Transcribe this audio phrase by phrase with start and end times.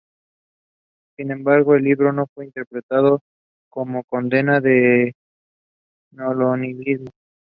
[1.15, 3.21] Sin embargo, el libro no fue interpretado
[3.69, 5.13] como una condena del
[6.17, 7.11] colonialismo.